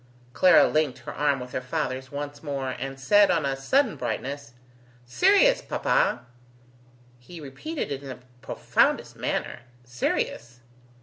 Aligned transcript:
Clara 0.33 0.67
linked 0.67 0.97
her 1.01 1.13
arm 1.13 1.39
with 1.39 1.51
her 1.51 1.61
father's 1.61 2.11
once 2.11 2.41
more, 2.41 2.71
and 2.71 2.99
said, 2.99 3.29
on 3.29 3.45
a 3.45 3.55
sudden 3.55 3.97
brightness: 3.97 4.53
"Sirius, 5.05 5.61
papa!" 5.61 6.25
He 7.19 7.39
repeated 7.39 7.91
it 7.91 8.01
in 8.01 8.09
the 8.09 8.17
profoundest 8.41 9.15
manner: 9.15 9.59
"Sirius! 9.83 10.61